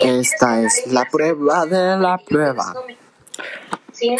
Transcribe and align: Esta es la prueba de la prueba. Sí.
Esta 0.00 0.60
es 0.62 0.86
la 0.86 1.04
prueba 1.04 1.66
de 1.66 1.96
la 1.96 2.18
prueba. 2.18 2.74
Sí. 3.92 4.14